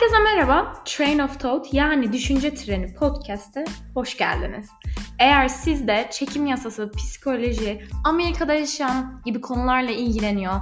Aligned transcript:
Herkese 0.00 0.22
merhaba. 0.22 0.82
Train 0.84 1.18
of 1.18 1.40
Thought 1.40 1.74
yani 1.74 2.12
Düşünce 2.12 2.54
Treni 2.54 2.94
podcast'e 2.94 3.64
hoş 3.94 4.16
geldiniz. 4.16 4.68
Eğer 5.18 5.48
siz 5.48 5.88
de 5.88 6.08
çekim 6.10 6.46
yasası, 6.46 6.90
psikoloji, 6.96 7.84
Amerika'da 8.04 8.54
yaşayan 8.54 9.22
gibi 9.24 9.40
konularla 9.40 9.90
ilgileniyor 9.90 10.60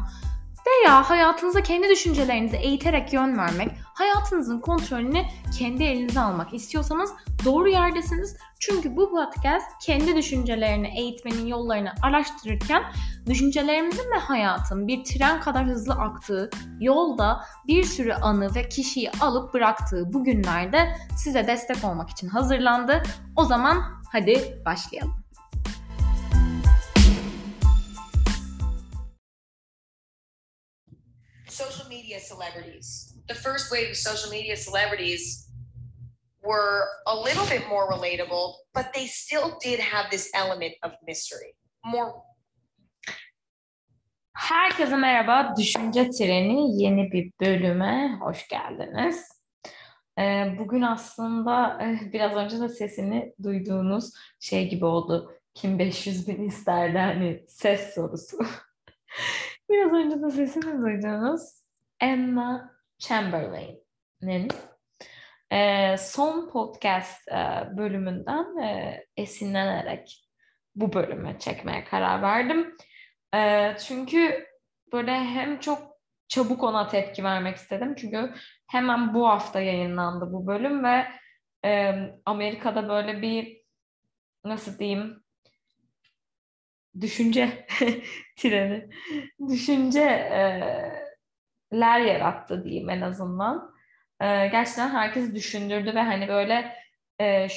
veya 0.67 1.11
hayatınıza 1.11 1.61
kendi 1.63 1.89
düşüncelerinizi 1.89 2.57
eğiterek 2.57 3.13
yön 3.13 3.39
vermek, 3.39 3.69
hayatınızın 3.99 4.61
kontrolünü 4.61 5.23
kendi 5.59 5.85
elinize 5.85 6.21
almak 6.21 6.55
istiyorsanız 6.55 7.11
doğru 7.45 7.69
yerdesiniz. 7.69 8.37
Çünkü 8.61 8.97
bu 8.97 9.11
podcast 9.11 9.67
kendi 9.83 10.17
düşüncelerini 10.17 10.99
eğitmenin 10.99 11.47
yollarını 11.47 11.93
araştırırken 12.03 12.83
düşüncelerimizin 13.27 14.11
ve 14.15 14.19
hayatın 14.19 14.89
bir 14.89 15.05
tren 15.05 15.41
kadar 15.41 15.67
hızlı 15.67 15.95
aktığı 15.95 16.51
yolda 16.81 17.41
bir 17.67 17.85
sürü 17.85 18.13
anı 18.13 18.55
ve 18.55 18.69
kişiyi 18.69 19.11
alıp 19.21 19.55
bıraktığı 19.55 20.13
bu 20.13 20.25
günlerde 20.25 20.97
size 21.17 21.47
destek 21.47 21.85
olmak 21.85 22.11
için 22.11 22.29
hazırlandı. 22.29 23.03
O 23.37 23.45
zaman 23.45 23.83
hadi 24.13 24.63
başlayalım. 24.67 25.28
Media 31.99 32.21
celebrities. 32.21 32.89
The 33.29 33.35
first 33.35 33.71
wave 33.73 33.91
of 33.91 33.97
social 33.97 34.31
media 34.31 34.57
celebrities 34.57 35.23
were 36.43 36.77
a 37.07 37.17
little 37.27 37.47
bit 37.55 37.63
more 37.69 37.91
relatable, 37.91 38.47
but 38.77 38.87
they 38.95 39.07
still 39.07 39.59
did 39.67 39.81
have 39.81 40.07
this 40.11 40.31
element 40.35 40.75
of 40.83 40.93
mystery. 41.07 41.51
More 41.85 42.13
Herkese 44.33 44.97
merhaba. 44.97 45.55
Düşünce 45.57 46.11
Treni 46.11 46.83
yeni 46.83 47.13
bir 47.13 47.33
bölüme 47.41 48.19
hoş 48.21 48.49
geldiniz. 48.49 49.29
Ee, 50.19 50.57
bugün 50.59 50.83
aslında 50.83 51.79
eh, 51.83 52.13
biraz 52.13 52.37
önce 52.37 52.61
de 52.61 52.69
sesini 52.69 53.35
duyduğunuz 53.43 54.13
şey 54.41 54.69
gibi 54.69 54.85
oldu. 54.85 55.33
Kim 55.55 55.79
500 55.79 56.29
bin 56.29 56.49
isterdi 56.49 56.99
hani 56.99 57.45
ses 57.49 57.95
sorusu. 57.95 58.39
biraz 59.71 59.93
önce 59.93 60.23
de 60.23 60.31
sesini 60.31 60.83
duyduğunuz 60.83 61.68
Emma 62.01 62.71
Chamberlain'in 62.99 64.49
e, 65.53 65.97
son 65.99 66.51
podcast 66.51 67.29
e, 67.29 67.37
bölümünden 67.77 68.57
e, 68.63 69.01
esinlenerek 69.17 70.29
bu 70.75 70.93
bölüme 70.93 71.39
çekmeye 71.39 71.85
karar 71.85 72.23
verdim. 72.23 72.77
E, 73.35 73.75
çünkü 73.87 74.47
böyle 74.93 75.13
hem 75.13 75.61
çok 75.61 75.99
çabuk 76.29 76.63
ona 76.63 76.89
tepki 76.89 77.25
vermek 77.25 77.57
istedim. 77.57 77.95
Çünkü 77.99 78.35
hemen 78.71 79.15
bu 79.15 79.29
hafta 79.29 79.61
yayınlandı 79.61 80.33
bu 80.33 80.47
bölüm 80.47 80.85
ve 80.85 81.07
e, 81.65 81.95
Amerika'da 82.27 82.89
böyle 82.89 83.23
bir 83.23 83.63
nasıl 84.45 84.79
diyeyim 84.79 85.23
düşünce 87.01 87.67
treni, 88.37 88.89
düşünceler 91.73 92.01
yarattı 92.01 92.65
diyeyim 92.65 92.91
en 92.91 93.01
azından. 93.01 93.75
E, 94.21 94.27
gerçekten 94.49 94.91
herkes 94.91 95.35
düşündürdü 95.35 95.95
ve 95.95 96.03
hani 96.03 96.29
böyle 96.29 96.75
e, 97.21 97.49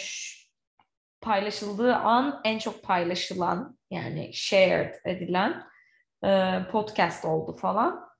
paylaşıldığı 1.21 1.95
an 1.95 2.41
en 2.43 2.59
çok 2.59 2.83
paylaşılan 2.83 3.77
yani 3.91 4.31
shared 4.33 4.93
edilen 5.05 5.63
e, 6.23 6.59
podcast 6.71 7.25
oldu 7.25 7.57
falan. 7.57 8.11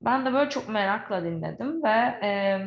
Ben 0.00 0.26
de 0.26 0.32
böyle 0.32 0.50
çok 0.50 0.68
merakla 0.68 1.24
dinledim 1.24 1.82
ve 1.84 2.18
e, 2.26 2.60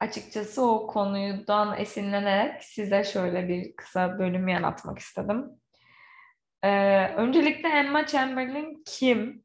açıkçası 0.00 0.62
o 0.66 0.86
konudan 0.86 1.78
esinlenerek 1.78 2.64
size 2.64 3.04
şöyle 3.04 3.48
bir 3.48 3.76
kısa 3.76 4.18
bölüm 4.18 4.48
yaratmak 4.48 4.98
istedim. 4.98 5.50
Ee, 6.64 7.08
öncelikle 7.16 7.68
Emma 7.68 8.06
Chamberlain 8.06 8.82
kim? 8.86 9.43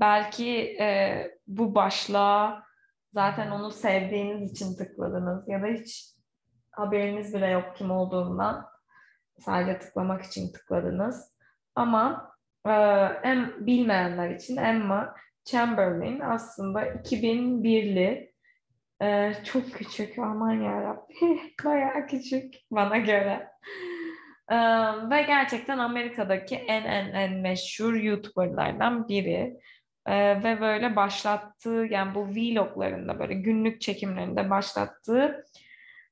Belki 0.00 0.76
e, 0.80 1.26
bu 1.46 1.74
başlığa 1.74 2.62
zaten 3.12 3.50
onu 3.50 3.70
sevdiğiniz 3.70 4.52
için 4.52 4.76
tıkladınız 4.76 5.48
ya 5.48 5.62
da 5.62 5.66
hiç 5.66 6.14
haberiniz 6.70 7.34
bile 7.34 7.46
yok 7.46 7.76
kim 7.76 7.90
olduğundan. 7.90 8.66
Sadece 9.38 9.78
tıklamak 9.78 10.22
için 10.22 10.52
tıkladınız. 10.52 11.32
Ama 11.74 12.32
e, 12.66 12.72
em, 13.22 13.66
bilmeyenler 13.66 14.30
için 14.30 14.56
Emma 14.56 15.14
Chamberlain 15.44 16.20
aslında 16.20 16.86
2001'li 16.86 18.32
e, 19.02 19.32
çok 19.44 19.72
küçük 19.72 20.18
aman 20.18 20.52
yarabbim 20.52 21.40
bayağı 21.64 22.06
küçük 22.06 22.54
bana 22.70 22.96
göre. 22.96 23.50
Ee, 24.50 24.56
ve 25.10 25.22
gerçekten 25.22 25.78
Amerika'daki 25.78 26.56
en 26.56 26.84
en 26.84 27.12
en 27.14 27.32
meşhur 27.40 27.94
YouTuber'lardan 27.94 29.08
biri. 29.08 29.56
Ee, 30.06 30.42
ve 30.44 30.60
böyle 30.60 30.96
başlattığı 30.96 31.86
yani 31.90 32.14
bu 32.14 32.26
vloglarında 32.26 33.18
böyle 33.18 33.34
günlük 33.34 33.80
çekimlerinde 33.80 34.50
başlattığı 34.50 35.44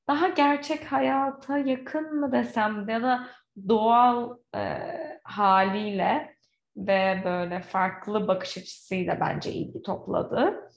daha 0.07 0.27
gerçek 0.27 0.91
hayata 0.91 1.57
yakın 1.57 2.15
mı 2.15 2.31
desem 2.31 2.89
ya 2.89 3.03
da 3.03 3.27
doğal 3.67 4.37
e, 4.55 4.77
haliyle 5.23 6.35
ve 6.77 7.21
böyle 7.25 7.61
farklı 7.61 8.27
bakış 8.27 8.57
açısıyla 8.57 9.19
bence 9.19 9.51
ilgi 9.51 9.81
topladı. 9.81 10.69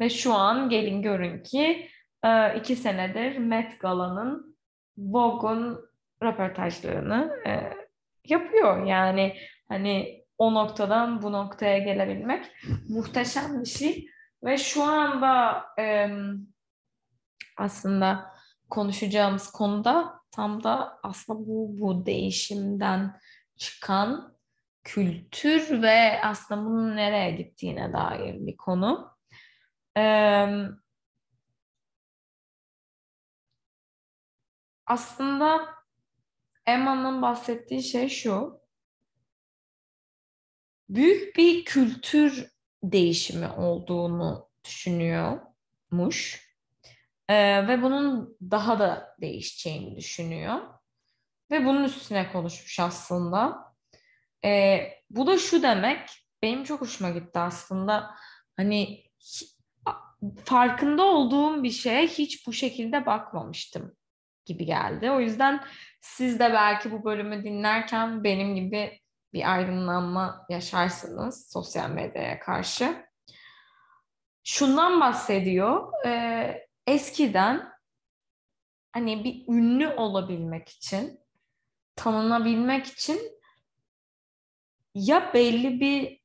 Ve 0.00 0.10
şu 0.10 0.34
an 0.34 0.68
gelin 0.68 1.02
görün 1.02 1.42
ki 1.42 1.88
e, 2.24 2.58
iki 2.58 2.76
senedir 2.76 3.38
Met 3.38 3.80
Gala'nın 3.80 4.56
Vogue'un 4.98 5.90
röportajlarını 6.22 7.36
e, 7.46 7.72
yapıyor. 8.24 8.86
Yani 8.86 9.36
hani 9.68 10.19
o 10.40 10.54
noktadan 10.54 11.22
bu 11.22 11.32
noktaya 11.32 11.78
gelebilmek 11.78 12.52
muhteşem 12.88 13.60
bir 13.60 13.68
şey. 13.68 14.10
Ve 14.44 14.58
şu 14.58 14.82
anda 14.82 15.64
e, 15.78 16.08
aslında 17.56 18.30
konuşacağımız 18.70 19.52
konuda 19.52 20.20
tam 20.30 20.64
da 20.64 20.98
aslında 21.02 21.38
bu, 21.38 21.78
bu 21.80 22.06
değişimden 22.06 23.20
çıkan 23.56 24.36
kültür 24.84 25.82
ve 25.82 26.20
aslında 26.24 26.64
bunun 26.64 26.96
nereye 26.96 27.30
gittiğine 27.30 27.92
dair 27.92 28.46
bir 28.46 28.56
konu. 28.56 29.16
Ee, 29.96 30.46
aslında 34.86 35.60
Emma'nın 36.66 37.22
bahsettiği 37.22 37.82
şey 37.82 38.08
şu. 38.08 38.59
Büyük 40.90 41.36
bir 41.36 41.64
kültür 41.64 42.50
değişimi 42.82 43.48
olduğunu 43.48 44.48
düşünüyormuş. 44.64 46.50
Ee, 47.28 47.68
ve 47.68 47.82
bunun 47.82 48.36
daha 48.50 48.78
da 48.78 49.16
değişeceğini 49.20 49.96
düşünüyor. 49.96 50.60
Ve 51.50 51.64
bunun 51.64 51.84
üstüne 51.84 52.32
konuşmuş 52.32 52.80
aslında. 52.80 53.58
Ee, 54.44 54.80
bu 55.10 55.26
da 55.26 55.38
şu 55.38 55.62
demek, 55.62 56.08
benim 56.42 56.64
çok 56.64 56.80
hoşuma 56.80 57.10
gitti 57.10 57.38
aslında. 57.38 58.10
Hani 58.56 59.04
farkında 60.44 61.04
olduğum 61.04 61.62
bir 61.62 61.70
şeye 61.70 62.06
hiç 62.06 62.46
bu 62.46 62.52
şekilde 62.52 63.06
bakmamıştım 63.06 63.96
gibi 64.46 64.66
geldi. 64.66 65.10
O 65.10 65.20
yüzden 65.20 65.64
siz 66.00 66.38
de 66.38 66.52
belki 66.52 66.92
bu 66.92 67.04
bölümü 67.04 67.44
dinlerken 67.44 68.24
benim 68.24 68.54
gibi 68.54 68.99
bir 69.32 69.54
aydınlanma 69.54 70.46
yaşarsınız 70.48 71.50
sosyal 71.52 71.90
medyaya 71.90 72.40
karşı. 72.40 73.06
Şundan 74.44 75.00
bahsediyor. 75.00 76.06
E, 76.06 76.68
eskiden 76.86 77.72
hani 78.92 79.24
bir 79.24 79.48
ünlü 79.48 79.88
olabilmek 79.88 80.68
için, 80.68 81.20
tanınabilmek 81.96 82.86
için 82.86 83.40
ya 84.94 85.34
belli 85.34 85.80
bir 85.80 86.20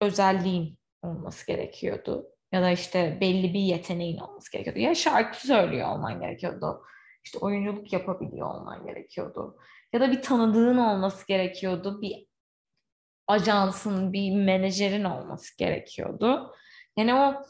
özelliğin 0.00 0.78
olması 1.02 1.46
gerekiyordu 1.46 2.34
ya 2.52 2.62
da 2.62 2.70
işte 2.70 3.18
belli 3.20 3.54
bir 3.54 3.60
yeteneğin 3.60 4.18
olması 4.18 4.52
gerekiyordu. 4.52 4.80
Ya 4.80 4.94
şarkı 4.94 5.46
söylüyor 5.46 5.88
olman 5.88 6.20
gerekiyordu. 6.20 6.84
İşte 7.24 7.38
oyunculuk 7.38 7.92
yapabiliyor 7.92 8.54
olman 8.54 8.86
gerekiyordu. 8.86 9.58
Ya 9.94 10.00
da 10.00 10.12
bir 10.12 10.22
tanıdığın 10.22 10.76
olması 10.76 11.26
gerekiyordu. 11.26 12.02
Bir 12.02 12.26
ajansın, 13.26 14.12
bir 14.12 14.36
menajerin 14.44 15.04
olması 15.04 15.58
gerekiyordu. 15.58 16.54
Yani 16.96 17.14
o 17.14 17.46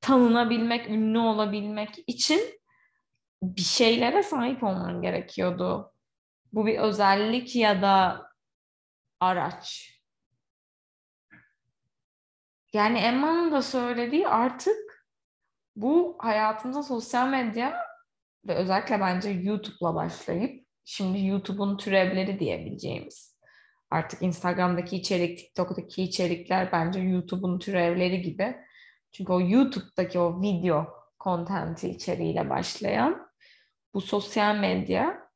tanınabilmek, 0.00 0.90
ünlü 0.90 1.18
olabilmek 1.18 2.04
için 2.06 2.60
bir 3.42 3.62
şeylere 3.62 4.22
sahip 4.22 4.62
olman 4.64 5.02
gerekiyordu. 5.02 5.92
Bu 6.52 6.66
bir 6.66 6.78
özellik 6.78 7.56
ya 7.56 7.82
da 7.82 8.22
araç. 9.20 9.94
yani 12.72 12.98
Emma'nın 12.98 13.52
da 13.52 13.62
söylediği 13.62 14.28
artık 14.28 15.06
bu 15.76 16.18
hayatımıza 16.20 16.82
sosyal 16.82 17.28
medya 17.28 17.80
ve 18.44 18.54
özellikle 18.54 19.00
bence 19.00 19.30
YouTube'la 19.30 19.94
başlayıp 19.94 20.63
şimdi 20.84 21.26
YouTube'un 21.26 21.76
türevleri 21.76 22.40
diyebileceğimiz 22.40 23.34
artık 23.90 24.22
Instagram'daki 24.22 24.96
içerik, 24.96 25.38
TikTok'taki 25.38 26.02
içerikler 26.02 26.72
bence 26.72 27.00
YouTube'un 27.00 27.58
türevleri 27.58 28.22
gibi. 28.22 28.56
Çünkü 29.12 29.32
o 29.32 29.40
YouTube'daki 29.40 30.18
o 30.18 30.42
video 30.42 30.86
kontenti 31.18 31.88
içeriğiyle 31.88 32.50
başlayan 32.50 33.28
bu 33.94 34.00
sosyal 34.00 34.56
medya 34.56 35.30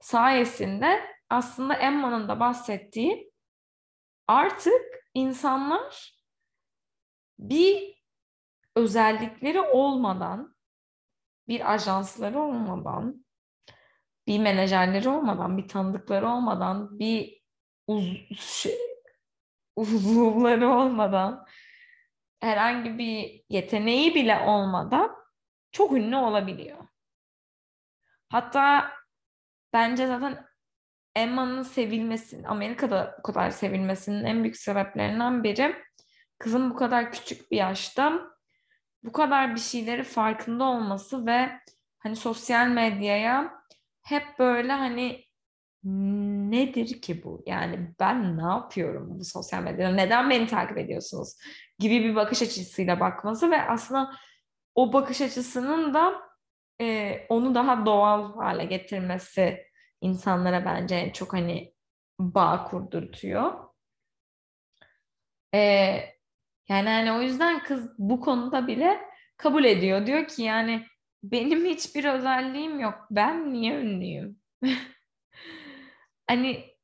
sayesinde 0.00 1.00
aslında 1.30 1.74
Emma'nın 1.74 2.28
da 2.28 2.40
bahsettiği 2.40 3.32
artık 4.28 4.82
insanlar 5.14 6.16
bir 7.38 8.02
özellikleri 8.74 9.60
olmadan, 9.60 10.56
bir 11.48 11.72
ajansları 11.72 12.40
olmadan, 12.40 13.25
bir 14.26 14.38
menajerleri 14.38 15.08
olmadan, 15.08 15.58
bir 15.58 15.68
tanıdıkları 15.68 16.28
olmadan, 16.28 16.98
bir 16.98 17.42
uz 17.86 18.40
şey, 18.40 18.78
uzuvları 19.76 20.68
olmadan, 20.68 21.46
herhangi 22.40 22.98
bir 22.98 23.44
yeteneği 23.48 24.14
bile 24.14 24.38
olmadan 24.38 25.16
çok 25.72 25.92
ünlü 25.92 26.16
olabiliyor. 26.16 26.78
Hatta 28.28 28.90
bence 29.72 30.06
zaten 30.06 30.46
Emma'nın 31.14 31.62
sevilmesinin, 31.62 32.44
Amerika'da 32.44 33.14
bu 33.18 33.22
kadar 33.22 33.50
sevilmesinin 33.50 34.24
en 34.24 34.42
büyük 34.42 34.56
sebeplerinden 34.56 35.44
biri 35.44 35.76
kızın 36.38 36.70
bu 36.70 36.76
kadar 36.76 37.12
küçük 37.12 37.50
bir 37.50 37.56
yaşta 37.56 38.36
bu 39.02 39.12
kadar 39.12 39.54
bir 39.54 39.60
şeyleri 39.60 40.04
farkında 40.04 40.64
olması 40.64 41.26
ve 41.26 41.60
hani 41.98 42.16
sosyal 42.16 42.68
medyaya 42.68 43.62
hep 44.06 44.38
böyle 44.38 44.72
hani 44.72 45.24
nedir 46.50 47.02
ki 47.02 47.24
bu? 47.24 47.42
Yani 47.46 47.94
ben 48.00 48.38
ne 48.38 48.42
yapıyorum 48.42 49.18
bu 49.20 49.24
sosyal 49.24 49.62
medyada? 49.62 49.94
Neden 49.94 50.30
beni 50.30 50.46
takip 50.46 50.78
ediyorsunuz? 50.78 51.36
Gibi 51.78 52.04
bir 52.04 52.14
bakış 52.14 52.42
açısıyla 52.42 53.00
bakması 53.00 53.50
ve 53.50 53.62
aslında 53.62 54.10
o 54.74 54.92
bakış 54.92 55.20
açısının 55.20 55.94
da 55.94 56.12
e, 56.80 57.18
onu 57.28 57.54
daha 57.54 57.86
doğal 57.86 58.36
hale 58.36 58.64
getirmesi 58.64 59.62
insanlara 60.00 60.64
bence 60.64 60.94
en 60.94 61.10
çok 61.12 61.32
hani 61.32 61.74
bağ 62.18 62.64
kurdurtuyor. 62.64 63.52
E, 65.54 65.60
yani 66.68 66.88
hani 66.88 67.12
o 67.12 67.20
yüzden 67.20 67.62
kız 67.62 67.90
bu 67.98 68.20
konuda 68.20 68.66
bile 68.66 69.00
kabul 69.36 69.64
ediyor. 69.64 70.06
Diyor 70.06 70.28
ki 70.28 70.42
yani 70.42 70.86
benim 71.32 71.64
hiçbir 71.64 72.04
özelliğim 72.04 72.80
yok. 72.80 72.94
Ben 73.10 73.52
niye 73.52 73.74
ünlüyüm? 73.80 74.40
hani 76.28 76.76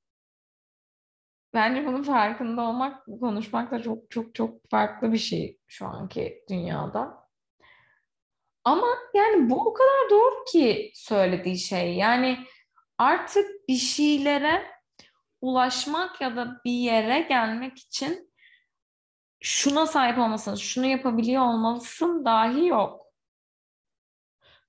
bence 1.55 1.87
bunun 1.87 2.03
farkında 2.03 2.63
olmak, 2.63 3.07
konuşmak 3.21 3.71
da 3.71 3.83
çok 3.83 4.11
çok 4.11 4.35
çok 4.35 4.71
farklı 4.71 5.13
bir 5.13 5.19
şey 5.19 5.59
şu 5.67 5.87
anki 5.87 6.45
dünyada. 6.51 7.23
Ama 8.65 8.87
yani 9.15 9.51
bu 9.51 9.61
o 9.69 9.73
kadar 9.73 10.11
doğru 10.11 10.45
ki 10.53 10.93
söylediği 10.95 11.59
şey. 11.59 11.95
Yani 11.97 12.39
artık 12.99 13.69
bir 13.69 13.77
şeylere 13.77 14.67
ulaşmak 15.41 16.21
ya 16.21 16.37
da 16.37 16.61
bir 16.65 16.73
yere 16.73 17.21
gelmek 17.21 17.79
için 17.79 18.33
şuna 19.41 19.87
sahip 19.87 20.19
olmalısın, 20.19 20.55
şunu 20.55 20.87
yapabiliyor 20.87 21.43
olmalısın 21.43 22.25
dahi 22.25 22.67
yok. 22.67 23.02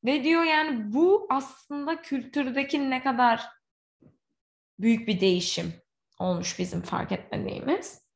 Ve 0.06 0.24
diyor 0.24 0.44
yani 0.44 0.94
bu 0.94 1.28
aslında 1.30 2.02
kültürdeki 2.02 2.90
ne 2.90 3.04
kadar 3.04 3.50
büyük 4.80 5.08
bir 5.08 5.22
değişim 5.22 5.74
olmuş 6.20 6.60
bizim 6.60 6.82
fark 6.82 7.12
etmediğimiz. 7.12 8.08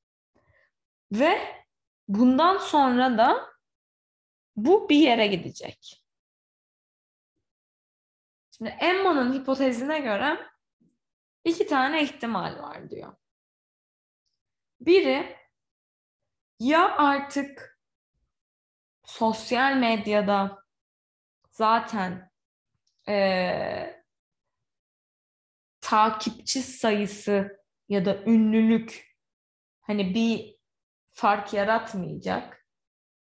Ve 1.12 1.64
bundan 2.08 2.58
sonra 2.58 3.18
da 3.18 3.48
bu 4.56 4.90
bir 4.90 4.98
yere 4.98 5.28
gidecek. 5.28 6.04
Şimdi 8.58 8.70
Emma'nın 8.70 9.34
hipotezine 9.34 10.00
göre 10.00 10.48
iki 11.44 11.68
tane 11.68 12.04
ihtimal 12.04 12.58
var 12.58 12.90
diyor. 12.90 13.16
Biri 14.80 15.38
ya 16.60 16.98
artık 16.98 17.80
sosyal 19.06 19.74
medyada 19.74 20.67
zaten 21.58 22.32
e, 23.10 24.04
takipçi 25.82 26.62
sayısı 26.62 27.60
ya 27.90 28.06
da 28.06 28.24
ünlülük 28.26 29.16
hani 29.82 30.16
bir 30.16 30.56
fark 31.12 31.54
yaratmayacak. 31.54 32.66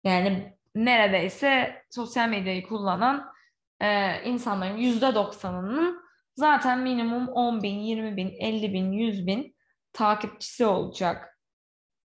Yani 0.03 0.57
neredeyse 0.75 1.75
sosyal 1.89 2.30
medyayı 2.30 2.68
kullanan 2.68 3.33
e, 3.80 4.21
insanların 4.24 4.77
yüzde 4.77 5.15
doksanının 5.15 6.03
zaten 6.35 6.80
minimum 6.80 7.27
10 7.27 7.63
bin, 7.63 7.80
20 7.80 8.18
bin, 8.18 8.30
50 8.39 8.74
bin, 8.74 8.91
100 8.91 9.27
bin 9.27 9.56
takipçisi 9.94 10.65
olacak 10.65 11.39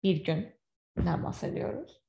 bir 0.02 0.24
gün 0.24 0.60
ne 0.96 1.22
bahsediyoruz. 1.22 2.05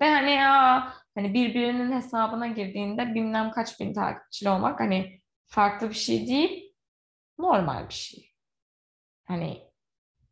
Ve 0.00 0.10
hani 0.10 0.30
ya 0.30 0.92
hani 1.14 1.34
birbirinin 1.34 1.92
hesabına 1.92 2.46
girdiğinde 2.46 3.14
bilmem 3.14 3.50
kaç 3.50 3.80
bin 3.80 3.94
takipçili 3.94 4.50
olmak 4.50 4.80
hani 4.80 5.20
farklı 5.46 5.88
bir 5.88 5.94
şey 5.94 6.26
değil, 6.26 6.74
normal 7.38 7.88
bir 7.88 7.94
şey. 7.94 8.32
Hani 9.24 9.62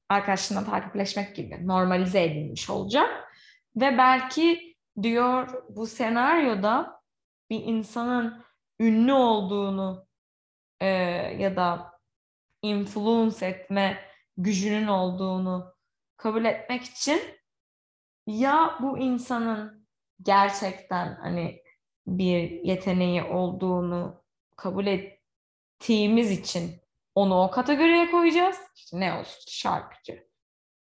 arkadaşlarına 0.08 0.64
takipleşmek 0.64 1.36
gibi 1.36 1.66
normalize 1.66 2.24
edilmiş 2.24 2.70
olacak. 2.70 3.32
Ve 3.76 3.98
belki 3.98 4.76
diyor 5.02 5.64
bu 5.68 5.86
senaryoda 5.86 7.02
bir 7.50 7.64
insanın 7.64 8.44
ünlü 8.80 9.12
olduğunu 9.12 10.06
e, 10.80 10.86
ya 11.38 11.56
da 11.56 11.92
influence 12.62 13.46
etme 13.46 13.98
gücünün 14.36 14.86
olduğunu 14.86 15.74
kabul 16.16 16.44
etmek 16.44 16.84
için 16.84 17.20
ya 18.26 18.78
bu 18.82 18.98
insanın 18.98 19.86
gerçekten 20.22 21.14
hani 21.14 21.62
bir 22.06 22.50
yeteneği 22.50 23.24
olduğunu 23.24 24.24
kabul 24.56 24.86
ettiğimiz 24.86 26.30
için 26.30 26.80
onu 27.14 27.42
o 27.42 27.50
kategoriye 27.50 28.10
koyacağız. 28.10 28.56
İşte 28.74 29.00
ne 29.00 29.14
olsun 29.14 29.44
şarkıcı. 29.48 30.28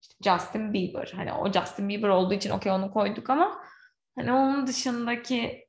İşte 0.03 0.15
Justin 0.25 0.73
Bieber. 0.73 1.13
Hani 1.17 1.33
o 1.33 1.53
Justin 1.53 1.89
Bieber 1.89 2.09
olduğu 2.09 2.35
için 2.35 2.51
okey 2.51 2.73
onu 2.73 2.93
koyduk 2.93 3.31
ama 3.31 3.69
Hani 4.19 4.33
onun 4.33 4.67
dışındaki 4.67 5.69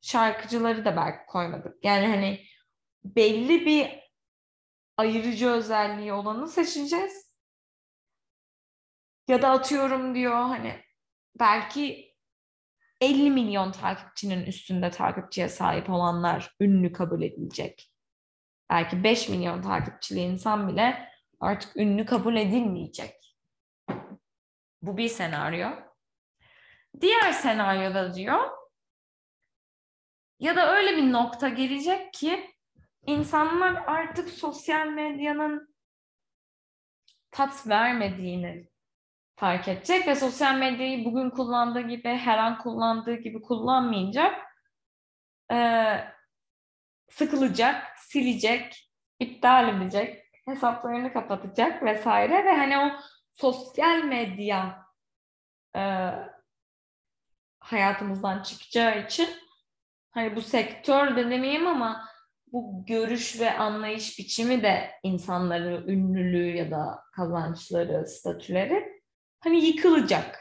şarkıcıları 0.00 0.84
da 0.84 0.96
belki 0.96 1.26
koymadık. 1.26 1.84
Yani 1.84 2.06
hani 2.06 2.40
belli 3.04 3.66
bir 3.66 4.10
ayırıcı 4.96 5.48
özelliği 5.48 6.12
olanı 6.12 6.48
seçeceğiz. 6.48 7.29
Ya 9.30 9.42
da 9.42 9.50
atıyorum 9.50 10.14
diyor 10.14 10.34
hani 10.34 10.84
belki 11.38 12.14
50 13.00 13.30
milyon 13.30 13.72
takipçinin 13.72 14.46
üstünde 14.46 14.90
takipçiye 14.90 15.48
sahip 15.48 15.90
olanlar 15.90 16.56
ünlü 16.60 16.92
kabul 16.92 17.22
edilecek. 17.22 17.92
Belki 18.70 19.04
5 19.04 19.28
milyon 19.28 19.62
takipçili 19.62 20.20
insan 20.20 20.68
bile 20.68 21.08
artık 21.40 21.76
ünlü 21.76 22.06
kabul 22.06 22.36
edilmeyecek. 22.36 23.36
Bu 24.82 24.96
bir 24.96 25.08
senaryo. 25.08 25.70
Diğer 27.00 27.32
senaryoda 27.32 28.14
diyor 28.14 28.50
ya 30.38 30.56
da 30.56 30.76
öyle 30.76 30.96
bir 30.96 31.12
nokta 31.12 31.48
gelecek 31.48 32.12
ki 32.12 32.54
insanlar 33.06 33.74
artık 33.86 34.28
sosyal 34.28 34.86
medyanın 34.86 35.74
tat 37.30 37.66
vermediğini 37.68 38.69
fark 39.40 39.68
edecek 39.68 40.08
ve 40.08 40.14
sosyal 40.14 40.58
medyayı 40.58 41.04
bugün 41.04 41.30
kullandığı 41.30 41.80
gibi 41.80 42.08
her 42.08 42.38
an 42.38 42.58
kullandığı 42.58 43.14
gibi 43.14 43.42
kullanmayacak. 43.42 44.34
Ee, 45.52 46.04
sıkılacak, 47.10 47.98
silecek, 47.98 48.90
iptal 49.18 49.68
edecek, 49.68 50.24
hesaplarını 50.44 51.12
kapatacak 51.12 51.82
vesaire 51.82 52.44
ve 52.44 52.56
hani 52.56 52.78
o 52.78 52.90
sosyal 53.32 54.04
medya 54.04 54.86
e, 55.76 56.10
hayatımızdan 57.60 58.42
çıkacağı 58.42 59.04
için 59.04 59.28
hani 60.10 60.36
bu 60.36 60.42
sektör 60.42 61.16
de 61.16 61.30
demeyeyim 61.30 61.66
ama 61.66 62.06
bu 62.52 62.84
görüş 62.86 63.40
ve 63.40 63.58
anlayış 63.58 64.18
biçimi 64.18 64.62
de 64.62 64.90
insanları 65.02 65.84
ünlülüğü 65.86 66.56
ya 66.56 66.70
da 66.70 67.04
kazançları, 67.16 68.06
statüleri 68.06 68.99
hani 69.40 69.66
yıkılacak. 69.66 70.40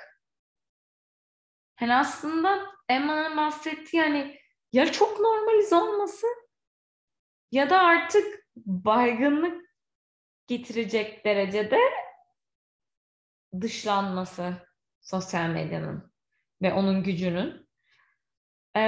Hani 1.76 1.96
aslında 1.96 2.66
Emma'nın 2.90 3.38
bahsettiği 3.38 4.02
hani 4.02 4.40
ya 4.74 4.92
çok 4.92 5.20
normalize 5.20 5.76
olması 5.76 6.28
ya 7.52 7.70
da 7.70 7.80
artık 7.80 8.48
baygınlık 8.56 9.70
getirecek 10.48 11.26
derecede 11.26 11.80
dışlanması 13.62 14.54
sosyal 15.02 15.50
medyanın 15.50 16.14
ve 16.62 16.74
onun 16.74 17.04
gücünün. 17.04 17.70
Ee, 18.76 18.80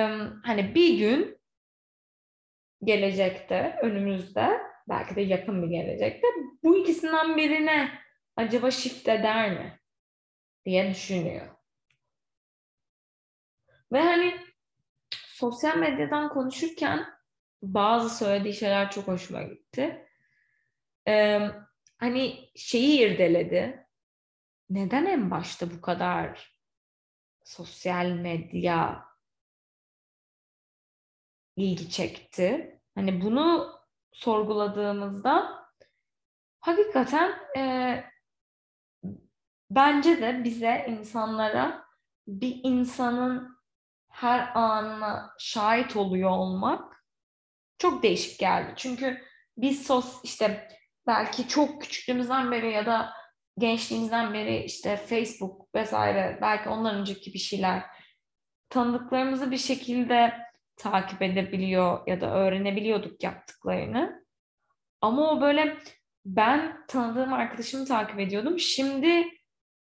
hani 0.44 0.76
bir 0.76 0.98
gün 0.98 1.42
gelecekte, 2.84 3.80
önümüzde, 3.82 4.62
belki 4.90 5.16
de 5.16 5.22
yakın 5.22 5.64
bir 5.64 5.68
gelecekte 5.68 6.28
bu 6.64 6.78
ikisinden 6.78 7.38
birine 7.38 7.92
acaba 8.36 8.72
shift 8.72 9.08
eder 9.08 9.52
mi 9.52 9.81
diye 10.66 10.90
düşünüyor. 10.90 11.56
Ve 13.92 14.00
hani 14.02 14.46
sosyal 15.12 15.78
medyadan 15.78 16.30
konuşurken 16.30 17.06
bazı 17.62 18.18
söylediği 18.18 18.54
şeyler 18.54 18.92
çok 18.92 19.08
hoşuma 19.08 19.44
gitti. 19.44 20.08
Ee, 21.08 21.50
hani 21.98 22.50
şeyi 22.56 23.00
irdeledi. 23.00 23.88
Neden 24.70 25.06
en 25.06 25.32
başta 25.32 25.72
bu 25.72 25.82
kadar 25.82 26.58
sosyal 27.44 28.06
medya 28.06 29.06
ilgi 31.56 31.90
çekti? 31.90 32.80
Hani 32.96 33.22
bunu 33.22 33.76
sorguladığımızda 34.12 35.66
hakikaten 36.60 37.32
e, 37.58 38.04
bence 39.76 40.22
de 40.22 40.44
bize 40.44 40.86
insanlara 40.90 41.86
bir 42.28 42.60
insanın 42.64 43.58
her 44.10 44.52
anına 44.56 45.34
şahit 45.40 45.96
oluyor 45.96 46.30
olmak 46.30 47.06
çok 47.78 48.04
değişik 48.04 48.40
geldi. 48.40 48.74
Çünkü 48.76 49.22
biz 49.58 49.88
sos 49.88 50.22
işte 50.24 50.68
belki 51.08 51.48
çok 51.48 51.82
küçüklüğümüzden 51.82 52.52
beri 52.52 52.72
ya 52.72 52.86
da 52.86 53.14
gençliğimizden 53.58 54.34
beri 54.34 54.64
işte 54.64 54.98
Facebook 54.98 55.76
vesaire 55.76 56.40
belki 56.42 56.70
ondan 56.70 56.96
önceki 56.96 57.34
bir 57.34 57.40
şeyler 57.40 57.84
tanıdıklarımızı 58.70 59.52
bir 59.52 59.58
şekilde 59.58 60.34
takip 60.78 61.22
edebiliyor 61.22 62.08
ya 62.08 62.22
da 62.22 62.36
öğrenebiliyorduk 62.36 63.24
yaptıklarını. 63.24 64.26
Ama 65.02 65.32
o 65.32 65.42
böyle 65.42 65.78
ben 66.26 66.86
tanıdığım 66.88 67.34
arkadaşımı 67.34 67.86
takip 67.86 68.20
ediyordum. 68.20 68.60
Şimdi 68.60 69.41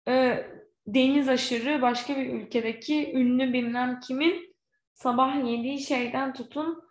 e, 0.08 0.46
deniz 0.88 1.30
aşırı 1.30 1.82
başka 1.82 2.18
bir 2.18 2.34
ülkedeki 2.34 3.14
ünlü 3.14 3.54
bilmem 3.54 4.00
kimin 4.00 4.56
sabah 4.94 5.36
yediği 5.36 5.80
şeyden 5.80 6.34
tutun 6.34 6.84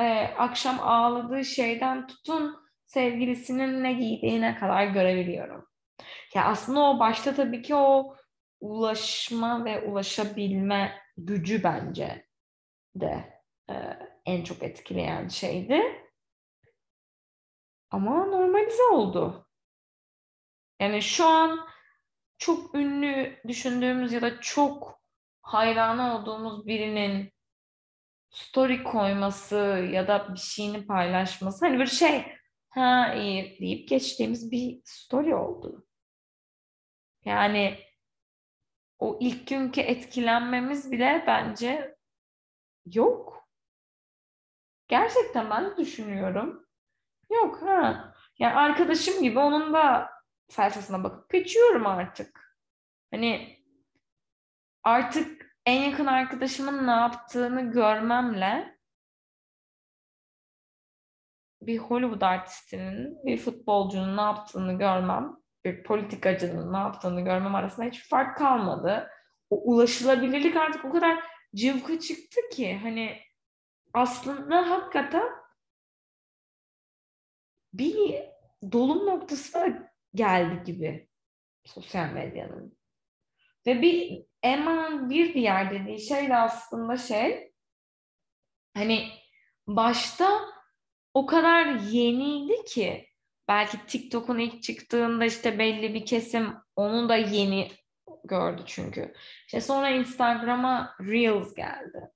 e, 0.00 0.22
akşam 0.38 0.80
ağladığı 0.80 1.44
şeyden 1.44 2.06
tutun 2.06 2.56
sevgilisinin 2.86 3.82
ne 3.82 3.92
giydiğine 3.92 4.56
kadar 4.56 4.84
görebiliyorum. 4.84 5.66
Ya 6.34 6.44
aslında 6.44 6.80
o 6.80 6.98
başta 6.98 7.34
tabii 7.34 7.62
ki 7.62 7.74
o 7.74 8.16
ulaşma 8.60 9.64
ve 9.64 9.82
ulaşabilme 9.82 11.02
gücü 11.16 11.62
bence 11.62 12.26
de 12.94 13.42
e, 13.70 13.74
en 14.26 14.44
çok 14.44 14.62
etkileyen 14.62 15.28
şeydi. 15.28 15.82
Ama 17.90 18.26
normalize 18.26 18.82
oldu. 18.82 19.46
Yani 20.80 21.02
şu 21.02 21.26
an 21.26 21.69
çok 22.40 22.74
ünlü 22.74 23.40
düşündüğümüz 23.48 24.12
ya 24.12 24.22
da 24.22 24.40
çok 24.40 25.00
hayranı 25.42 26.14
olduğumuz 26.14 26.66
birinin 26.66 27.32
story 28.30 28.82
koyması 28.82 29.56
ya 29.92 30.08
da 30.08 30.34
bir 30.34 30.38
şeyini 30.38 30.86
paylaşması 30.86 31.66
hani 31.66 31.78
bir 31.78 31.86
şey 31.86 32.26
ha 32.70 33.14
iyi 33.14 33.60
deyip 33.60 33.88
geçtiğimiz 33.88 34.50
bir 34.52 34.80
story 34.84 35.34
oldu. 35.34 35.86
Yani 37.24 37.78
o 38.98 39.18
ilk 39.20 39.46
günkü 39.46 39.80
etkilenmemiz 39.80 40.92
bile 40.92 41.24
bence 41.26 41.96
yok. 42.86 43.48
Gerçekten 44.88 45.50
ben 45.50 45.70
de 45.70 45.76
düşünüyorum. 45.76 46.66
Yok 47.30 47.62
ha. 47.62 48.14
Yani 48.38 48.54
arkadaşım 48.54 49.22
gibi 49.22 49.38
onun 49.38 49.72
da 49.72 50.10
sayfasına 50.52 51.04
bakıp 51.04 51.30
geçiyorum 51.30 51.86
artık. 51.86 52.56
Hani 53.10 53.58
artık 54.82 55.56
en 55.66 55.90
yakın 55.90 56.06
arkadaşımın 56.06 56.86
ne 56.86 56.90
yaptığını 56.90 57.72
görmemle 57.72 58.78
bir 61.62 61.78
Hollywood 61.78 62.20
artistinin, 62.20 63.26
bir 63.26 63.38
futbolcunun 63.38 64.16
ne 64.16 64.20
yaptığını 64.20 64.78
görmem, 64.78 65.36
bir 65.64 65.82
politikacının 65.82 66.72
ne 66.72 66.76
yaptığını 66.76 67.20
görmem 67.20 67.54
arasında 67.54 67.86
hiçbir 67.86 68.08
fark 68.08 68.36
kalmadı. 68.36 69.10
O 69.50 69.72
ulaşılabilirlik 69.72 70.56
artık 70.56 70.84
o 70.84 70.90
kadar 70.90 71.24
cıvka 71.54 72.00
çıktı 72.00 72.40
ki 72.52 72.78
hani 72.82 73.20
aslında 73.94 74.70
hakikaten 74.70 75.30
bir 77.72 78.22
dolum 78.72 79.06
noktası 79.06 79.89
geldi 80.14 80.62
gibi 80.64 81.08
sosyal 81.64 82.12
medyanın. 82.12 82.78
Ve 83.66 83.82
bir 83.82 84.22
Emma'nın 84.42 85.10
bir 85.10 85.34
diğer 85.34 85.70
dediği 85.70 86.00
şey 86.00 86.28
de 86.28 86.36
aslında 86.36 86.96
şey 86.96 87.52
hani 88.74 89.08
başta 89.66 90.40
o 91.14 91.26
kadar 91.26 91.66
yeniydi 91.66 92.64
ki 92.64 93.08
belki 93.48 93.86
TikTok'un 93.86 94.38
ilk 94.38 94.62
çıktığında 94.62 95.24
işte 95.24 95.58
belli 95.58 95.94
bir 95.94 96.06
kesim 96.06 96.54
onu 96.76 97.08
da 97.08 97.16
yeni 97.16 97.70
gördü 98.24 98.62
çünkü. 98.66 99.14
İşte 99.46 99.60
sonra 99.60 99.90
Instagram'a 99.90 100.96
Reels 101.00 101.54
geldi. 101.54 102.10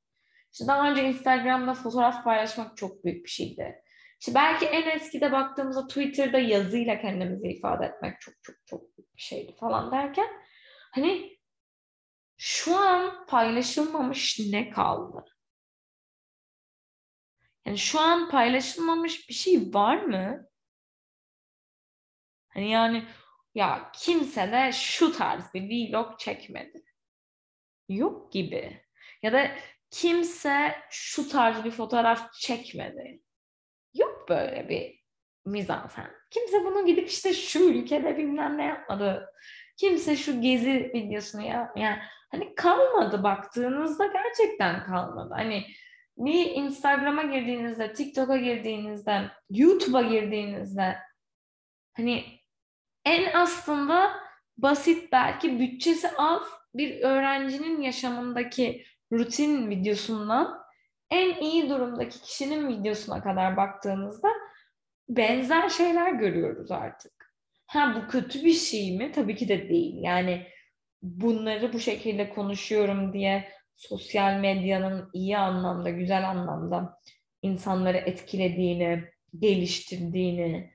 İşte 0.52 0.66
daha 0.66 0.90
önce 0.90 1.08
Instagram'da 1.08 1.74
fotoğraf 1.74 2.24
paylaşmak 2.24 2.76
çok 2.76 3.04
büyük 3.04 3.24
bir 3.24 3.30
şeydi. 3.30 3.82
İşte 4.20 4.34
belki 4.34 4.66
en 4.66 4.90
eskide 4.90 5.32
baktığımızda 5.32 5.86
Twitter'da 5.86 6.38
yazıyla 6.38 7.00
kendimizi 7.00 7.48
ifade 7.48 7.86
etmek 7.86 8.20
çok 8.20 8.34
çok 8.42 8.56
çok 8.66 8.96
büyük 8.96 9.16
bir 9.16 9.22
şeydi 9.22 9.56
falan 9.56 9.92
derken 9.92 10.28
hani 10.92 11.38
şu 12.36 12.76
an 12.76 13.26
paylaşılmamış 13.26 14.40
ne 14.50 14.70
kaldı? 14.70 15.24
Yani 17.66 17.78
şu 17.78 18.00
an 18.00 18.30
paylaşılmamış 18.30 19.28
bir 19.28 19.34
şey 19.34 19.74
var 19.74 19.96
mı? 19.96 20.46
Hani 22.48 22.70
yani 22.70 23.08
ya 23.54 23.92
kimse 23.94 24.52
de 24.52 24.72
şu 24.72 25.12
tarz 25.12 25.54
bir 25.54 25.92
vlog 25.92 26.18
çekmedi. 26.18 26.84
Yok 27.88 28.32
gibi. 28.32 28.86
Ya 29.22 29.32
da 29.32 29.50
kimse 29.90 30.76
şu 30.90 31.28
tarz 31.28 31.64
bir 31.64 31.70
fotoğraf 31.70 32.32
çekmedi. 32.32 33.23
Böyle 34.28 34.68
bir 34.68 35.04
mizansen. 35.44 36.10
Kimse 36.30 36.64
bunu 36.64 36.86
gidip 36.86 37.08
işte 37.08 37.32
şu 37.34 37.58
ülkede 37.58 38.16
bilmem 38.16 38.58
ne 38.58 38.64
yapmadı. 38.64 39.26
Kimse 39.76 40.16
şu 40.16 40.40
gezi 40.40 40.90
videosunu 40.94 41.42
ya 41.42 41.72
yani 41.76 41.98
hani 42.30 42.54
kalmadı 42.54 43.22
baktığınızda 43.22 44.06
gerçekten 44.06 44.84
kalmadı. 44.84 45.34
Hani 45.34 45.66
bir 46.16 46.50
Instagram'a 46.50 47.22
girdiğinizde, 47.22 47.92
TikTok'a 47.92 48.36
girdiğinizde, 48.36 49.30
YouTube'a 49.50 50.02
girdiğinizde 50.02 50.96
hani 51.96 52.24
en 53.04 53.32
aslında 53.34 54.10
basit 54.58 55.12
belki 55.12 55.60
bütçesi 55.60 56.08
az 56.16 56.42
bir 56.74 57.00
öğrencinin 57.00 57.80
yaşamındaki 57.80 58.84
rutin 59.12 59.70
videosundan 59.70 60.63
en 61.10 61.40
iyi 61.40 61.70
durumdaki 61.70 62.22
kişinin 62.22 62.68
videosuna 62.68 63.22
kadar 63.22 63.56
baktığımızda 63.56 64.28
benzer 65.08 65.68
şeyler 65.68 66.12
görüyoruz 66.12 66.70
artık. 66.70 67.12
Ha 67.66 67.94
bu 67.96 68.08
kötü 68.10 68.44
bir 68.44 68.52
şey 68.52 68.96
mi? 68.96 69.12
Tabii 69.12 69.36
ki 69.36 69.48
de 69.48 69.68
değil. 69.68 69.94
Yani 70.02 70.46
bunları 71.02 71.72
bu 71.72 71.80
şekilde 71.80 72.30
konuşuyorum 72.30 73.12
diye 73.12 73.48
sosyal 73.76 74.40
medyanın 74.40 75.10
iyi 75.12 75.38
anlamda, 75.38 75.90
güzel 75.90 76.30
anlamda 76.30 76.98
insanları 77.42 77.96
etkilediğini, 77.96 79.04
geliştirdiğini, 79.38 80.70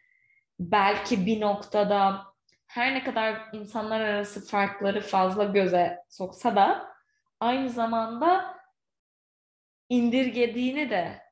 belki 0.59 1.25
bir 1.25 1.41
noktada 1.41 2.21
her 2.67 2.93
ne 2.93 3.03
kadar 3.03 3.41
insanlar 3.53 4.01
arası 4.01 4.47
farkları 4.47 5.01
fazla 5.01 5.43
göze 5.43 5.97
soksa 6.09 6.55
da 6.55 6.87
aynı 7.39 7.69
zamanda 7.69 8.58
indirgediğini 9.89 10.89
de 10.89 11.23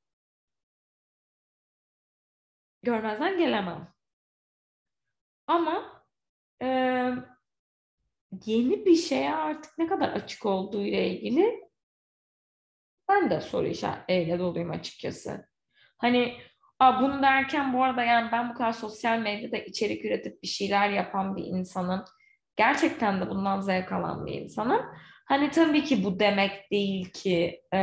görmezden 2.84 3.38
gelemem. 3.38 3.94
Ama 5.48 6.04
e, 6.62 6.68
yeni 8.46 8.86
bir 8.86 8.96
şeye 8.96 9.36
artık 9.36 9.78
ne 9.78 9.88
kadar 9.88 10.10
açık 10.10 10.46
olduğu 10.46 10.82
ile 10.82 11.10
ilgili 11.10 11.70
ben 13.10 13.30
de 13.30 13.42
soru 13.42 13.68
işaretleriyle 13.68 14.40
doluyum 14.40 14.72
açıkçası. 14.72 15.50
Hani 15.98 16.42
Aa, 16.80 17.02
bunu 17.02 17.22
derken 17.22 17.74
bu 17.74 17.84
arada 17.84 18.04
yani 18.04 18.32
ben 18.32 18.50
bu 18.50 18.54
kadar 18.54 18.72
sosyal 18.72 19.20
medyada 19.20 19.58
içerik 19.58 20.06
üretip 20.06 20.44
bir 20.44 20.48
şeyler 20.48 20.90
yapan 20.90 21.36
bir 21.36 21.44
insanım. 21.44 22.06
Gerçekten 22.56 23.22
de 23.22 23.30
bundan 23.30 23.62
zevk 23.62 23.92
alan 23.92 24.26
bir 24.26 24.34
insanım. 24.34 24.82
Hani 25.27 25.51
tabii 25.51 25.84
ki 25.84 26.03
bu 26.03 26.19
demek 26.19 26.72
değil 26.72 27.12
ki 27.12 27.62
e, 27.74 27.77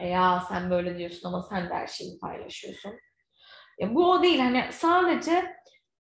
ya 0.00 0.44
sen 0.48 0.70
böyle 0.70 0.98
diyorsun 0.98 1.28
ama 1.28 1.42
sen 1.42 1.70
de 1.70 1.74
her 1.74 1.86
şeyi 1.86 2.18
paylaşıyorsun. 2.18 2.92
Ya 3.78 3.94
bu 3.94 4.10
o 4.10 4.22
değil. 4.22 4.38
Hani 4.38 4.72
sadece 4.72 5.56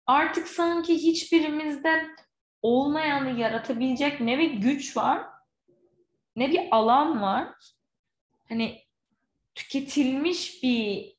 artık 0.05 0.47
sanki 0.47 0.93
hiçbirimizde 0.93 2.07
olmayanı 2.61 3.39
yaratabilecek 3.39 4.21
ne 4.21 4.37
bir 4.39 4.51
güç 4.51 4.97
var 4.97 5.25
ne 6.37 6.51
bir 6.51 6.67
alan 6.71 7.21
var. 7.21 7.53
Hani 8.49 8.85
tüketilmiş 9.55 10.63
bir 10.63 11.17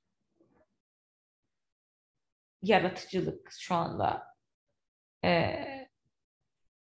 yaratıcılık 2.62 3.52
şu 3.58 3.74
anda 3.74 4.26
e, 5.24 5.54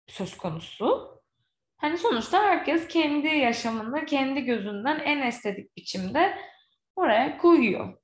söz 0.06 0.36
konusu. 0.36 1.21
Hani 1.82 1.98
sonuçta 1.98 2.42
herkes 2.42 2.88
kendi 2.88 3.28
yaşamını 3.28 4.04
kendi 4.06 4.44
gözünden 4.44 4.98
en 4.98 5.22
estetik 5.22 5.76
biçimde 5.76 6.38
oraya 6.96 7.38
koyuyor. 7.38 7.98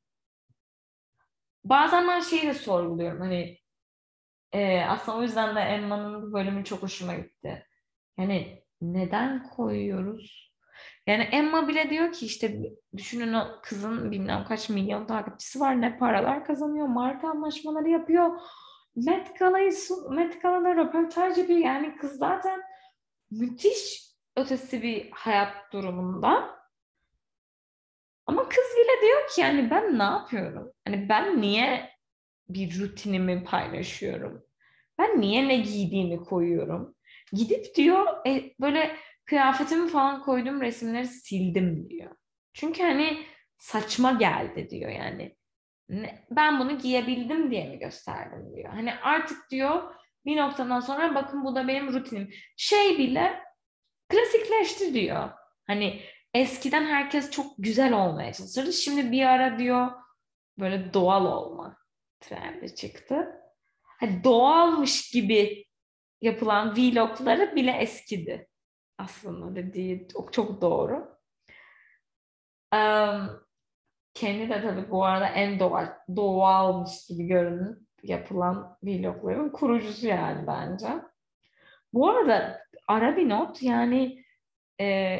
Bazen 1.64 2.08
ben 2.08 2.20
şeyi 2.20 2.42
de 2.42 2.54
sorguluyorum 2.54 3.20
hani 3.20 3.58
e, 4.52 4.80
aslında 4.80 5.18
o 5.18 5.22
yüzden 5.22 5.56
de 5.56 5.60
Emma'nın 5.60 6.22
bu 6.22 6.32
bölümü 6.32 6.64
çok 6.64 6.82
hoşuma 6.82 7.14
gitti. 7.14 7.66
Yani 8.18 8.64
neden 8.80 9.42
koyuyoruz? 9.42 10.52
Yani 11.06 11.22
Emma 11.22 11.68
bile 11.68 11.90
diyor 11.90 12.12
ki 12.12 12.26
işte 12.26 12.62
düşünün 12.96 13.32
o 13.32 13.46
kızın 13.62 14.10
bilmem 14.10 14.44
kaç 14.44 14.68
milyon 14.68 15.06
takipçisi 15.06 15.60
var 15.60 15.80
ne 15.80 15.98
paralar 15.98 16.44
kazanıyor 16.44 16.86
marka 16.86 17.28
anlaşmaları 17.28 17.88
yapıyor. 17.88 18.40
Met 18.96 19.38
Gala'yı 19.38 19.72
Met 20.10 20.42
Gala'da 20.42 20.76
röportaj 20.76 21.38
yapıyor 21.38 21.58
yani 21.58 21.96
kız 21.96 22.18
zaten 22.18 22.62
müthiş 23.30 24.08
ötesi 24.36 24.82
bir 24.82 25.10
hayat 25.10 25.72
durumunda. 25.72 26.58
Ama 28.26 28.48
kız 28.48 28.64
bile 28.76 29.06
diyor 29.06 29.28
ki 29.28 29.40
yani 29.40 29.70
ben 29.70 29.98
ne 29.98 30.02
yapıyorum? 30.02 30.72
Hani 30.84 31.08
ben 31.08 31.40
niye 31.40 31.90
bir 32.48 32.80
rutinimi 32.80 33.44
paylaşıyorum? 33.44 34.44
Ben 34.98 35.20
niye 35.20 35.48
ne 35.48 35.56
giydiğimi 35.56 36.24
koyuyorum? 36.24 36.94
Gidip 37.32 37.74
diyor 37.74 38.26
e, 38.26 38.54
böyle 38.60 38.96
kıyafetimi 39.24 39.88
falan 39.88 40.22
koyduğum 40.22 40.60
resimleri 40.60 41.06
sildim 41.06 41.90
diyor. 41.90 42.16
Çünkü 42.52 42.82
hani 42.82 43.26
saçma 43.58 44.12
geldi 44.12 44.70
diyor 44.70 44.90
yani. 44.90 45.36
Ben 46.30 46.60
bunu 46.60 46.78
giyebildim 46.78 47.50
diye 47.50 47.68
mi 47.68 47.78
gösterdim 47.78 48.56
diyor. 48.56 48.70
Hani 48.70 48.94
artık 48.94 49.50
diyor 49.50 49.94
bir 50.24 50.36
noktadan 50.36 50.80
sonra 50.80 51.14
bakın 51.14 51.44
bu 51.44 51.54
da 51.54 51.68
benim 51.68 51.92
rutinim. 51.92 52.30
Şey 52.56 52.98
bile 52.98 53.42
klasikleşti 54.08 54.94
diyor. 54.94 55.30
Hani 55.66 56.00
eskiden 56.34 56.86
herkes 56.86 57.30
çok 57.30 57.46
güzel 57.58 57.92
olmaya 57.92 58.32
çalışırdı. 58.32 58.72
Şimdi 58.72 59.12
bir 59.12 59.22
ara 59.22 59.58
diyor 59.58 59.90
böyle 60.58 60.94
doğal 60.94 61.24
olma 61.24 61.76
trendi 62.20 62.74
çıktı. 62.74 63.28
Hani 63.82 64.24
doğalmış 64.24 65.10
gibi 65.10 65.64
yapılan 66.20 66.76
vlogları 66.76 67.56
bile 67.56 67.72
eskidi 67.72 68.48
aslında 68.98 69.56
dediği 69.56 70.08
çok, 70.32 70.60
doğru. 70.60 71.18
Um, 72.74 73.46
kendi 74.14 74.50
de 74.50 74.62
tabii 74.62 74.90
bu 74.90 75.04
arada 75.04 75.28
en 75.28 75.60
doğal, 75.60 75.88
doğalmış 76.16 77.06
gibi 77.08 77.26
görünüp 77.26 77.87
yapılan 78.02 78.76
vlogların 78.82 79.52
kurucusu 79.52 80.06
yani 80.06 80.46
bence. 80.46 80.88
Bu 81.92 82.10
arada 82.10 82.60
ara 82.88 83.16
bir 83.16 83.28
not 83.28 83.62
yani 83.62 84.24
e, 84.80 85.18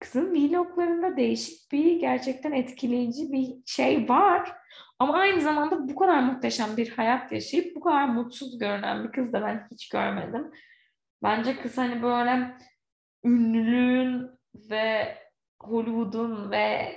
kızın 0.00 0.34
vloglarında 0.34 1.16
değişik 1.16 1.72
bir 1.72 2.00
gerçekten 2.00 2.52
etkileyici 2.52 3.32
bir 3.32 3.54
şey 3.66 4.08
var. 4.08 4.52
Ama 4.98 5.14
aynı 5.14 5.40
zamanda 5.40 5.88
bu 5.88 5.94
kadar 5.94 6.22
muhteşem 6.22 6.76
bir 6.76 6.90
hayat 6.90 7.32
yaşayıp 7.32 7.76
bu 7.76 7.80
kadar 7.80 8.08
mutsuz 8.08 8.58
görünen 8.58 9.04
bir 9.04 9.12
kız 9.12 9.32
da 9.32 9.42
ben 9.42 9.68
hiç 9.70 9.88
görmedim. 9.88 10.50
Bence 11.22 11.56
kız 11.56 11.78
hani 11.78 12.02
böyle 12.02 12.56
ünlülüğün 13.24 14.30
ve 14.54 15.18
Hollywood'un 15.62 16.50
ve 16.50 16.96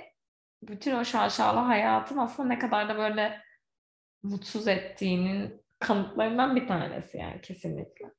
bütün 0.62 0.94
o 0.94 1.04
şaşalı 1.04 1.58
hayatın 1.58 2.18
aslında 2.18 2.48
ne 2.48 2.58
kadar 2.58 2.88
da 2.88 2.98
böyle 2.98 3.40
mutsuz 4.22 4.68
ettiğinin 4.68 5.62
kanıtlarından 5.78 6.56
bir 6.56 6.66
tanesi 6.66 7.18
yani 7.18 7.40
kesinlikle. 7.40 8.12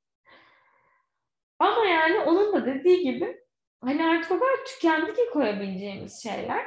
Ama 1.60 1.86
yani 1.86 2.20
onun 2.20 2.54
da 2.54 2.66
dediği 2.66 3.04
gibi 3.04 3.42
hani 3.82 4.06
artık 4.06 4.32
o 4.32 4.40
kadar 4.40 4.66
tükendi 4.66 5.14
ki 5.14 5.22
koyabileceğimiz 5.34 6.24
şeyler. 6.24 6.66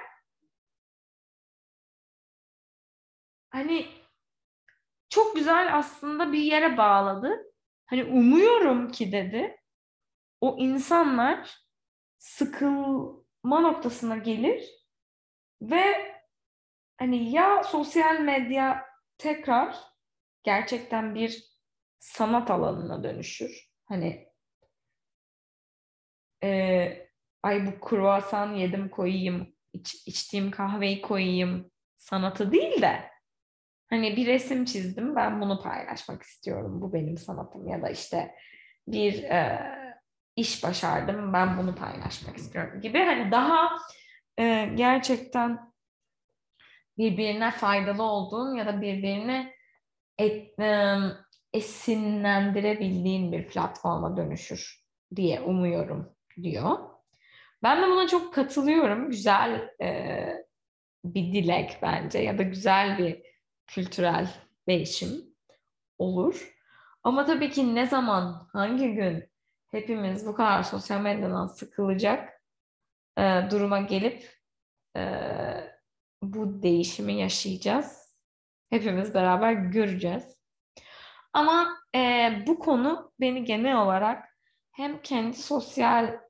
Hani 3.50 3.88
çok 5.08 5.36
güzel 5.36 5.76
aslında 5.78 6.32
bir 6.32 6.38
yere 6.38 6.76
bağladı. 6.76 7.52
Hani 7.86 8.04
umuyorum 8.04 8.92
ki 8.92 9.12
dedi 9.12 9.60
o 10.40 10.56
insanlar 10.58 11.64
sıkılma 12.18 13.60
noktasına 13.60 14.16
gelir 14.16 14.70
ve 15.62 16.14
hani 16.96 17.30
ya 17.30 17.62
sosyal 17.64 18.20
medya 18.20 18.93
tekrar 19.18 19.76
gerçekten 20.42 21.14
bir 21.14 21.44
sanat 21.98 22.50
alanına 22.50 23.04
dönüşür. 23.04 23.70
Hani 23.84 24.28
e, 26.44 27.08
ay 27.42 27.66
bu 27.66 27.80
kruvasan 27.80 28.54
yedim 28.54 28.88
koyayım, 28.88 29.54
iç, 29.72 29.94
içtiğim 30.06 30.50
kahveyi 30.50 31.02
koyayım 31.02 31.70
sanatı 31.96 32.52
değil 32.52 32.82
de 32.82 33.10
hani 33.90 34.16
bir 34.16 34.26
resim 34.26 34.64
çizdim 34.64 35.16
ben 35.16 35.40
bunu 35.40 35.62
paylaşmak 35.62 36.22
istiyorum 36.22 36.80
bu 36.80 36.92
benim 36.92 37.18
sanatım 37.18 37.68
ya 37.68 37.82
da 37.82 37.90
işte 37.90 38.34
bir 38.88 39.22
e, 39.22 39.60
iş 40.36 40.64
başardım 40.64 41.32
ben 41.32 41.58
bunu 41.58 41.74
paylaşmak 41.74 42.36
istiyorum 42.36 42.80
gibi 42.80 42.98
hani 42.98 43.30
daha 43.30 43.78
e, 44.38 44.70
gerçekten 44.74 45.73
birbirine 46.98 47.50
faydalı 47.50 48.02
olduğun 48.02 48.54
ya 48.54 48.66
da 48.66 48.80
birbirini 48.80 49.52
et, 50.18 50.58
e, 50.58 50.96
esinlendirebildiğin 51.52 53.32
bir 53.32 53.48
platforma 53.48 54.16
dönüşür 54.16 54.84
diye 55.16 55.40
umuyorum 55.40 56.16
diyor. 56.42 56.78
Ben 57.62 57.82
de 57.82 57.86
buna 57.86 58.08
çok 58.08 58.34
katılıyorum. 58.34 59.10
Güzel 59.10 59.70
e, 59.80 60.28
bir 61.04 61.32
dilek 61.32 61.78
bence 61.82 62.18
ya 62.18 62.38
da 62.38 62.42
güzel 62.42 62.98
bir 62.98 63.22
kültürel 63.66 64.28
değişim 64.68 65.10
olur. 65.98 66.54
Ama 67.02 67.24
tabii 67.24 67.50
ki 67.50 67.74
ne 67.74 67.86
zaman, 67.86 68.48
hangi 68.52 68.92
gün 68.94 69.24
hepimiz 69.70 70.26
bu 70.26 70.34
kadar 70.34 70.62
sosyal 70.62 71.00
medyadan 71.00 71.46
sıkılacak 71.46 72.42
e, 73.18 73.22
duruma 73.50 73.80
gelip 73.80 74.30
e, 74.96 75.02
bu 76.32 76.62
değişimi 76.62 77.14
yaşayacağız. 77.14 78.14
Hepimiz 78.70 79.14
beraber 79.14 79.52
göreceğiz. 79.52 80.24
Ama 81.32 81.68
e, 81.94 82.30
bu 82.46 82.58
konu 82.58 83.12
beni 83.20 83.44
genel 83.44 83.76
olarak 83.76 84.24
hem 84.72 85.02
kendi 85.02 85.36
sosyal 85.36 86.20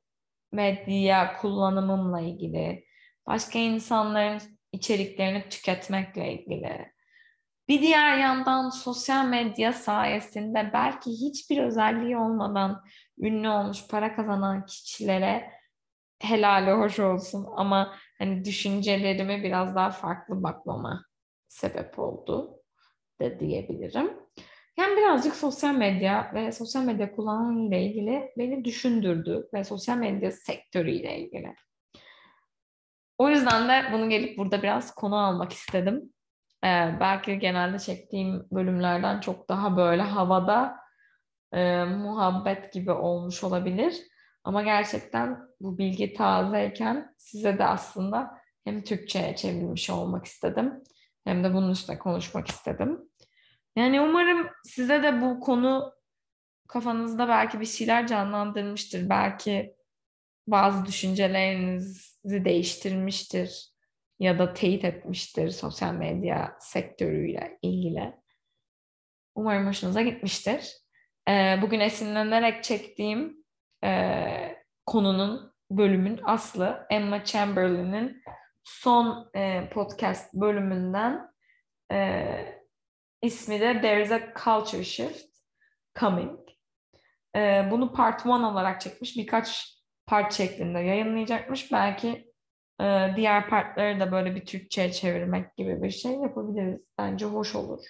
medya 0.53 1.37
kullanımımla 1.37 2.21
ilgili, 2.21 2.85
başka 3.27 3.59
insanların 3.59 4.41
içeriklerini 4.73 5.49
tüketmekle 5.49 6.33
ilgili, 6.33 6.95
bir 7.69 7.83
diğer 7.83 8.19
yandan 8.19 8.71
sosyal 8.71 9.27
medya 9.27 9.73
sayesinde 9.73 10.71
belki 10.73 11.11
hiçbir 11.11 11.59
özelliği 11.59 12.17
olmadan 12.17 12.83
ünlü 13.19 13.49
olmuş, 13.49 13.89
para 13.89 14.17
kazanan 14.17 14.67
kişilere 14.67 15.51
helali 16.23 16.71
hoş 16.71 16.99
olsun 16.99 17.47
ama 17.57 17.95
hani 18.19 18.45
düşüncelerimi 18.45 19.43
biraz 19.43 19.75
daha 19.75 19.91
farklı 19.91 20.43
bakmama 20.43 21.05
sebep 21.49 21.99
oldu 21.99 22.57
da 23.21 23.41
diyebilirim. 23.41 24.11
Yani 24.77 24.97
birazcık 24.97 25.37
sosyal 25.37 25.75
medya 25.75 26.31
ve 26.35 26.53
sosyal 26.53 26.83
medya 26.83 27.13
kullanımı 27.13 27.69
ile 27.69 27.83
ilgili 27.83 28.33
beni 28.39 28.65
düşündürdü 28.65 29.49
ve 29.55 29.65
sosyal 29.65 29.97
medya 29.97 30.33
sektörü 30.33 30.91
ile 30.91 31.19
ilgili. 31.19 31.55
O 33.19 33.29
yüzden 33.29 33.69
de 33.69 33.93
bunu 33.93 34.11
gelip 34.11 34.39
burada 34.39 34.63
biraz 34.63 34.95
konu 34.95 35.17
almak 35.17 35.53
istedim. 35.53 36.13
Ee, 36.65 36.97
belki 37.01 37.39
genelde 37.39 37.79
çektiğim 37.79 38.47
bölümlerden 38.51 39.21
çok 39.21 39.49
daha 39.49 39.77
böyle 39.77 40.03
havada 40.03 40.77
e, 41.53 41.85
muhabbet 41.85 42.73
gibi 42.73 42.93
olmuş 42.93 43.45
olabilir. 43.45 43.95
Ama 44.45 44.63
gerçekten 44.63 45.39
bu 45.61 45.79
bilgi 45.79 46.15
tazeyken 46.15 47.15
size 47.19 47.59
de 47.59 47.65
aslında 47.65 48.39
hem 48.65 48.83
Türkçe'ye 48.83 49.37
çevrilmiş 49.37 49.91
olmak 49.91 50.25
istedim 50.25 50.83
hem 51.25 51.45
de 51.45 51.55
bunun 51.55 51.71
üstüne 51.71 51.99
konuşmak 51.99 52.49
istedim. 52.49 53.01
Yani 53.77 54.01
umarım 54.01 54.49
size 54.65 55.03
de 55.03 55.21
bu 55.21 55.41
konu 55.41 55.93
kafanızda 56.69 57.29
belki 57.29 57.61
bir 57.61 57.67
şeyler 57.67 58.07
canlandırmıştır. 58.07 59.09
Belki 59.09 59.77
bazı 60.47 60.87
düşüncelerinizi 60.87 62.45
değiştirmiştir 62.45 63.75
ya 64.19 64.39
da 64.39 64.55
teyit 64.55 64.85
etmiştir 64.85 65.51
sosyal 65.51 65.95
medya 65.95 66.57
sektörüyle 66.61 67.59
ilgili. 67.63 68.13
Umarım 69.35 69.67
hoşunuza 69.67 70.03
gitmiştir. 70.03 70.73
Ee, 71.29 71.59
bugün 71.63 71.81
esinlenerek 71.81 72.65
çektiğim 72.65 73.44
e, 73.85 74.65
konunun, 74.87 75.55
bölümün 75.71 76.21
aslı 76.25 76.87
Emma 76.91 77.25
Chamberlain'in 77.25 78.23
son 78.65 79.31
e, 79.35 79.71
podcast 79.71 80.35
bölümünden 80.35 81.31
e, 81.93 82.27
ismi 83.23 83.61
de 83.61 83.81
There 83.81 84.03
is 84.03 84.13
a 84.13 84.21
Culture 84.45 84.85
Shift 84.85 85.27
Coming. 86.01 86.41
E, 87.37 87.69
bunu 87.71 87.93
part 87.93 88.25
1 88.25 88.31
olarak 88.31 88.81
çekmiş. 88.81 89.17
Birkaç 89.17 89.79
part 90.07 90.33
şeklinde 90.33 90.79
yayınlayacakmış. 90.79 91.73
Belki 91.73 92.33
e, 92.81 93.13
diğer 93.17 93.49
partları 93.49 94.01
da 94.01 94.13
böyle 94.13 94.35
bir 94.35 94.47
Türkçe'ye 94.47 94.93
çevirmek 94.93 95.57
gibi 95.57 95.83
bir 95.83 95.91
şey 95.91 96.13
yapabiliriz. 96.13 96.87
Bence 96.99 97.27
hoş 97.27 97.55
olur. 97.55 97.85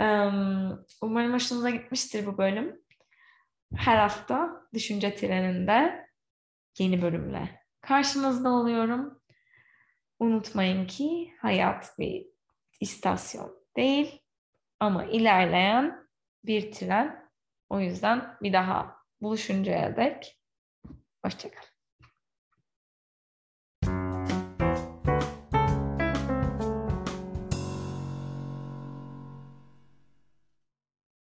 E, 0.00 0.04
umarım 1.02 1.32
hoşunuza 1.32 1.70
gitmiştir 1.70 2.26
bu 2.26 2.38
bölüm. 2.38 2.80
Her 3.76 3.96
hafta 3.98 4.66
Düşünce 4.74 5.14
Treni'nde 5.14 6.06
yeni 6.78 7.02
bölümle 7.02 7.64
karşınızda 7.80 8.50
oluyorum. 8.50 9.22
Unutmayın 10.18 10.86
ki 10.86 11.34
hayat 11.40 11.98
bir 11.98 12.26
istasyon 12.80 13.64
değil 13.76 14.22
ama 14.80 15.04
ilerleyen 15.04 16.08
bir 16.44 16.72
tren. 16.72 17.30
O 17.68 17.80
yüzden 17.80 18.36
bir 18.42 18.52
daha 18.52 18.96
buluşuncaya 19.20 19.96
dek 19.96 20.40
hoşçakalın. 21.24 21.69